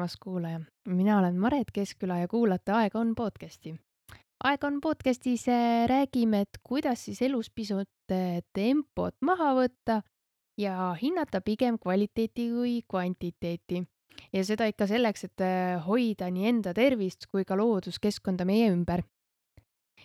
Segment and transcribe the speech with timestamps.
[0.00, 0.60] tulemast, kuulaja!
[0.88, 3.74] mina olen Maret Keskküla ja kuulate Aeg on podcasti.
[4.44, 10.00] aeg on podcastis äh, räägime, et kuidas siis elus pisut äh, tempot maha võtta
[10.56, 13.84] ja hinnata pigem kvaliteeti kui kvantiteeti.
[14.32, 19.04] ja seda ikka selleks, et äh, hoida nii enda tervist kui ka looduskeskkonda meie ümber.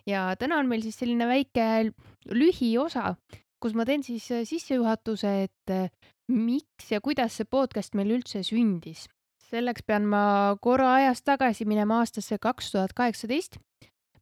[0.06, 1.94] ja täna on meil siis selline väike
[2.36, 3.16] lühiosa,
[3.64, 5.92] kus ma teen siis sissejuhatuse, et
[6.28, 9.08] miks ja kuidas see podcast meil üldse sündis.
[9.52, 13.58] Selleks pean ma korra ajas tagasi minema aastasse kaks tuhat kaheksateist,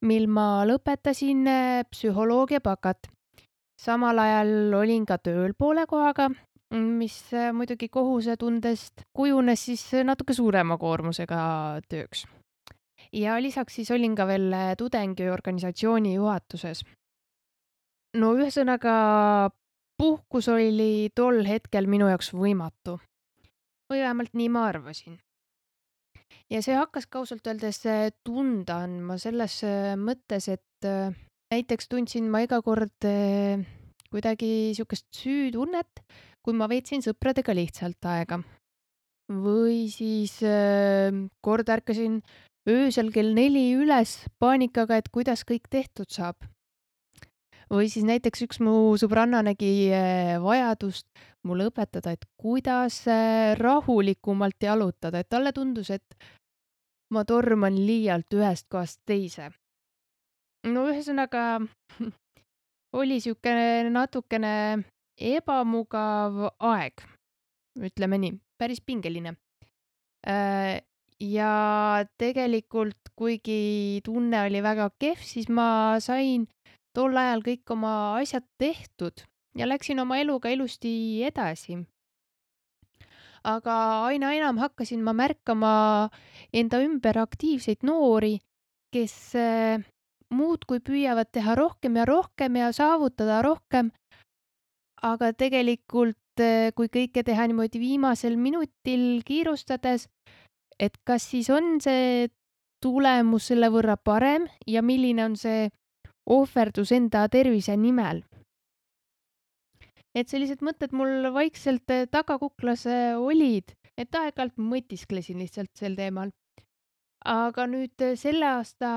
[0.02, 3.10] mil ma lõpetasin äh, psühholoogia bakat.
[3.80, 6.30] samal ajal olin ka tööl poole kohaga,
[6.74, 12.26] mis äh, muidugi kohusetundest kujunes siis natuke suurema koormusega tööks.
[13.12, 16.84] ja lisaks siis olin ka veel äh, tudengiorganisatsiooni juhatuses
[18.18, 18.96] no ühesõnaga
[19.98, 23.00] puhkus oli tol hetkel minu jaoks võimatu.
[23.94, 25.20] Või vähemalt nii ma arvasin.
[26.50, 31.14] ja see hakkas ka ausalt öeldes äh, tunda andma selles äh, mõttes, et äh,
[31.54, 33.06] näiteks tundsin ma iga kord
[34.14, 36.02] kuidagi niisugust süütunnet,
[36.46, 38.42] kui ma veetsin sõpradega lihtsalt aega.
[39.30, 40.40] või siis
[41.42, 42.18] kord ärkasin
[42.70, 46.42] öösel kell neli üles paanikaga, et kuidas kõik tehtud saab
[47.74, 49.90] või siis näiteks üks mu sõbranna nägi
[50.44, 51.08] vajadust
[51.48, 56.18] mulle õpetada, et kuidas äh, rahulikumalt jalutada, et talle tundus, et
[57.14, 59.52] ma torman liialt ühest kohast teise.
[60.68, 61.60] no ühesõnaga
[63.00, 63.54] oli sihuke
[63.90, 64.54] natukene
[65.20, 67.04] ebamugav aeg,
[67.80, 69.36] ütleme nii, päris pingeline.
[70.28, 70.80] Äh,
[71.20, 76.48] ja tegelikult, kuigi tunne oli väga kehv, siis ma sain
[76.96, 81.78] tol ajal kõik oma asjad tehtud ja läksin oma eluga ilusti edasi.
[83.44, 83.76] aga
[84.08, 86.10] aina enam hakkasin ma märkama
[86.54, 88.38] enda ümber aktiivseid noori,
[88.94, 89.84] kes eh,
[90.32, 93.92] muudkui püüavad teha rohkem ja rohkem ja saavutada rohkem.
[95.04, 100.08] aga tegelikult, eh, kui kõike teha niimoodi viimasel minutil kiirustades,
[100.80, 102.30] et kas siis on see
[102.84, 105.70] tulemus selle võrra parem ja milline on see
[106.26, 108.24] ohverdus enda tervise nimel.
[110.16, 112.86] Et sellised mõtted mul vaikselt eh, tagakuklas
[113.20, 116.32] olid, et aeg-ajalt mõtisklesin lihtsalt sel teemal.
[117.24, 118.90] aga nüüd eh, selle aasta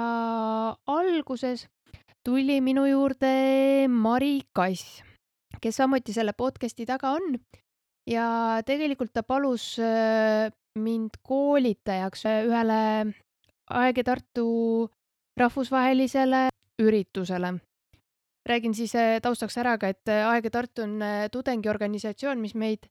[0.87, 1.69] alguses
[2.27, 5.03] tuli minu juurde Mari Kass,
[5.63, 7.39] kes samuti selle podcast'i taga on
[8.07, 9.77] ja tegelikult ta palus
[10.77, 13.15] mind koolitajaks ühele
[13.67, 14.91] Aeg ja Tartu
[15.37, 17.57] rahvusvahelisele üritusele.
[18.47, 22.55] Räägin siis äh, taustaks ära ka, et äh, Aeg ja Tartu on äh, tudengiorganisatsioon, mis
[22.55, 22.87] meid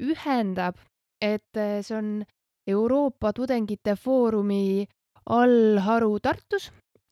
[0.00, 0.78] ühendab,
[1.20, 2.10] et see on
[2.68, 4.86] Euroopa Tudengite Foorumi
[5.34, 6.68] allharu Tartus,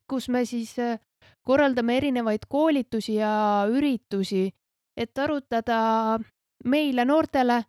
[0.07, 0.71] kus me siis
[1.43, 4.45] korraldame erinevaid koolitusi ja üritusi,
[4.95, 6.15] et arutada
[6.63, 7.59] meile, noortele,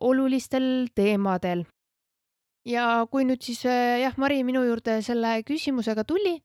[0.00, 1.64] olulistel teemadel.
[2.68, 6.36] ja kui nüüd siis jah, Mari minu juurde selle küsimusega tuli,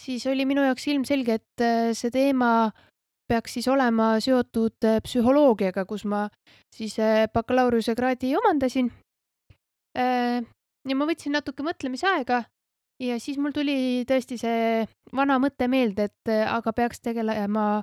[0.00, 2.70] siis oli minu jaoks ilmselge, et äh, see teema
[3.30, 6.26] peaks siis olema seotud äh, psühholoogiaga, kus ma
[6.74, 8.92] siis äh, bakalaureusekraadi omandasin.
[9.90, 12.44] ja ma võtsin natuke mõtlemisaega
[13.02, 14.84] ja siis mul tuli tõesti see
[15.18, 17.82] vana mõte meelde, et aga peaks tegelema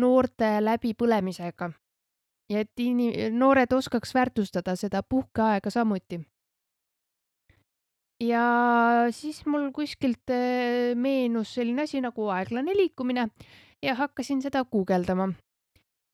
[0.00, 1.68] noorte läbipõlemisega.
[2.48, 6.22] ja et ini-, noored oskaks väärtustada seda puhkeaega samuti
[8.22, 13.28] ja siis mul kuskilt äh, meenus selline asi nagu aeglane liikumine
[13.82, 15.32] ja hakkasin seda guugeldama.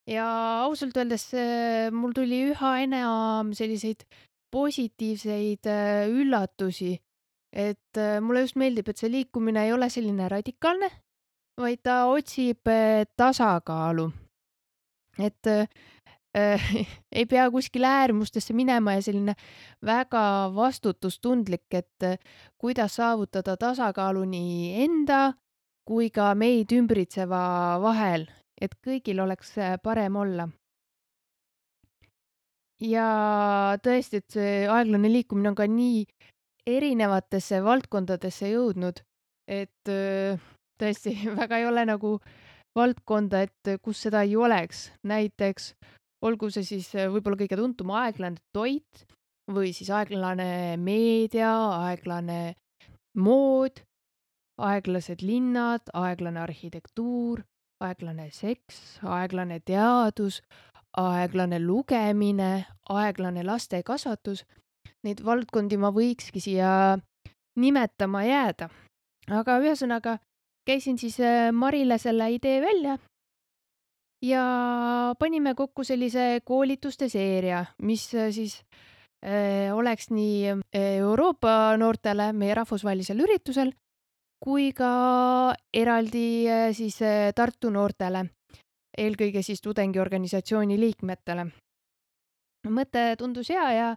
[0.09, 0.29] ja
[0.65, 4.07] ausalt öeldes äh, mul tuli üha enam selliseid
[4.51, 6.97] positiivseid äh, üllatusi,
[7.53, 10.89] et mulle just meeldib, et see liikumine ei ole selline radikaalne,
[11.61, 12.69] vaid ta otsib
[13.17, 14.11] tasakaalu.
[15.19, 15.49] et
[17.19, 19.35] ei pea kuskile äärmustesse minema ja selline
[19.85, 22.19] väga vastutustundlik, et äh,
[22.59, 25.33] kuidas saavutada tasakaalu nii enda
[25.89, 28.29] kui ka meid ümbritseva vahel,
[28.61, 30.49] et kõigil oleks äh, parem olla.
[32.81, 36.05] ja tõesti, et see aeglane liikumine on ka nii
[36.69, 39.01] erinevatesse valdkondadesse jõudnud,
[39.49, 39.91] et
[40.79, 42.19] tõesti väga ei ole nagu
[42.77, 44.93] valdkonda, et kus seda ei oleks.
[45.03, 45.73] näiteks
[46.25, 49.05] olgu see siis äh, võib-olla kõige tuntum aeglane toit
[49.49, 51.51] või siis aeglane meedia,
[51.89, 52.57] aeglane
[53.19, 53.81] mood,
[54.59, 57.43] aeglased linnad, aeglane arhitektuur,
[57.85, 60.43] aeglane seks, aeglane teadus,
[60.99, 64.45] aeglane lugemine, aeglane lastekasvatus.
[65.07, 66.99] neid valdkondi ma võikski siia
[67.57, 68.69] nimetama jääda.
[69.31, 70.19] aga ühesõnaga,
[70.67, 72.99] käisin siis äh, Marile selle idee välja
[74.23, 78.61] ja panime kokku sellise koolituste seeria, mis äh, siis
[79.25, 83.73] äh, oleks nii Euroopa noortele meie rahvusvahelisel üritusel
[84.43, 87.01] kui ka eraldi siis
[87.35, 88.29] Tartu noortele,
[88.99, 91.49] eelkõige siis tudengiorganisatsiooni liikmetele.
[92.69, 93.89] mõte tundus hea ja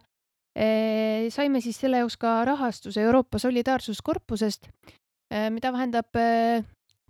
[0.52, 4.68] Eh, saime siis selle jaoks ka rahastuse Euroopa Solidaarsuskorpusest,
[5.50, 6.12] mida vahendab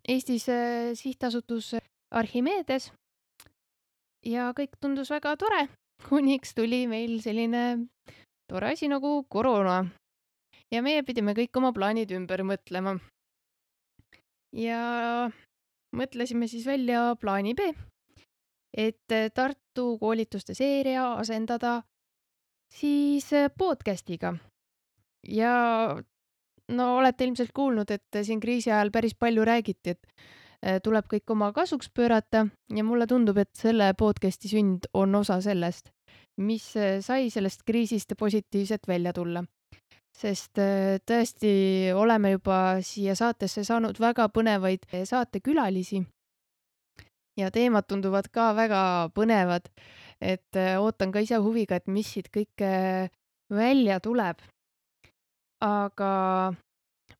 [0.09, 0.47] Eestis
[0.94, 1.73] sihtasutus
[2.11, 2.93] Archimedes.
[4.27, 5.67] Ja kõik tundus väga tore,
[6.09, 7.89] kuniks tuli meil selline
[8.51, 9.85] tore asi nagu koroona.
[10.73, 12.99] ja meie pidime kõik oma plaanid ümber mõtlema.
[14.53, 15.31] ja
[15.97, 17.73] mõtlesime siis välja plaani B,
[18.73, 21.83] et Tartu koolituste seeria asendada
[22.73, 23.29] siis
[23.59, 24.37] podcast'iga.
[25.29, 25.55] ja
[26.73, 30.07] no olete ilmselt kuulnud, et siin kriisi ajal päris palju räägiti, et
[30.82, 35.91] tuleb kõik oma kasuks pöörata ja mulle tundub, et selle podcast'i sünd on osa sellest,
[36.38, 39.44] mis äh, sai sellest kriisist positiivselt välja tulla.
[40.12, 40.59] sest
[41.09, 41.50] tõesti
[41.97, 46.03] oleme juba siia saatesse saanud väga põnevaid saatekülalisi.
[47.41, 49.70] ja teemad tunduvad ka väga põnevad
[50.23, 52.73] et äh, ootan ka ise huviga, et mis siit kõike
[53.53, 54.38] välja tuleb.
[55.62, 56.12] aga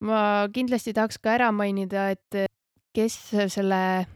[0.03, 0.21] ma
[0.55, 2.47] kindlasti tahaks ka ära mainida, et
[2.95, 3.17] kes
[3.55, 4.07] selle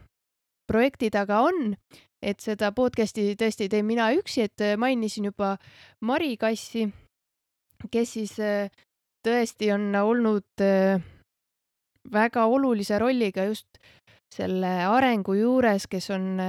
[0.67, 1.75] projekti taga on,
[2.21, 5.55] et seda podcast'i tõesti ei tee mina üksi, et mainisin juba
[6.01, 6.87] Mari Kassi,
[7.91, 8.71] kes siis äh,
[9.25, 11.01] tõesti on olnud äh,
[12.11, 13.79] väga olulise rolliga just
[14.33, 16.39] selle arengu juures, kes on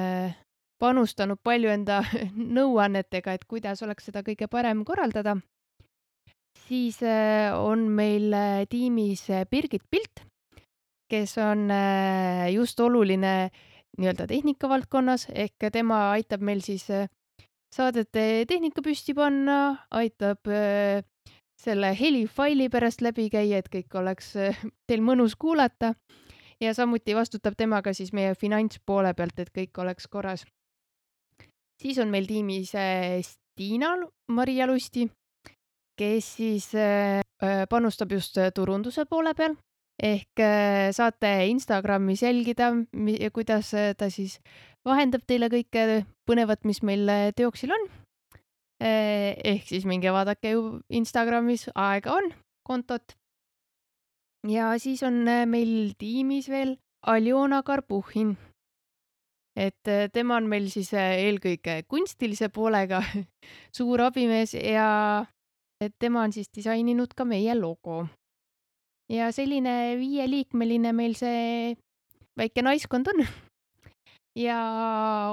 [0.78, 2.00] panustanud palju enda
[2.58, 5.38] nõuannetega, et kuidas oleks seda kõige parem korraldada.
[6.68, 10.22] siis äh, on meil äh, tiimis äh, Birgit Pilt,
[11.08, 11.68] kes on
[12.52, 13.50] just oluline
[13.98, 16.86] nii-öelda tehnika valdkonnas ehk tema aitab meil siis
[17.74, 20.46] saadete tehnika püsti panna, aitab
[21.58, 24.34] selle helifaili pärast läbi käia, et kõik oleks
[24.86, 25.94] teil mõnus kuulata.
[26.60, 30.42] Ja samuti vastutab tema ka siis meie finantspoole pealt, et kõik oleks korras.
[31.78, 33.92] Siis on meil tiimis äh, Stiina
[34.34, 35.06] Maria Lusti,
[35.98, 39.54] kes siis äh, äh, panustab just turunduse poole peal
[39.98, 40.42] ehk
[40.94, 42.70] saate Instagramis jälgida,
[43.34, 44.38] kuidas ta siis
[44.86, 47.88] vahendab teile kõike põnevat, mis meil teoksil on.
[48.80, 52.30] ehk siis minge vaadake ju Instagramis, aega on,
[52.62, 53.16] kontot.
[54.46, 58.36] ja siis on meil tiimis veel Aljona Karpuhhin
[59.58, 63.02] et äh, tema on meil siis äh, eelkõige kunstilise poolega
[63.76, 65.26] suur abimees ja
[65.98, 68.04] tema on siis disaininud ka meie logo.
[69.12, 71.74] Ja selline viieliikmeline meil see
[72.38, 73.24] väike naiskond on.
[74.46, 74.58] ja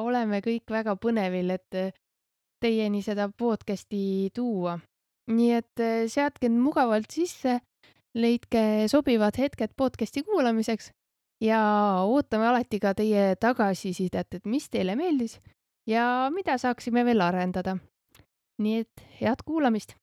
[0.01, 1.94] oleme kõik väga põnevil, et äh,
[2.63, 4.80] teieni seda podcast'i tuua.
[5.25, 5.81] nii et
[6.13, 7.57] seadke end mugavalt sisse,
[8.13, 10.92] leidke sobivad hetked podcast'i kuulamiseks
[11.42, 11.60] ja
[12.06, 15.40] ootame alati ka teie tagasisidet, et mis teile meeldis
[15.90, 17.78] ja mida saaksime veel arendada.
[18.61, 19.95] nii et head kuulamist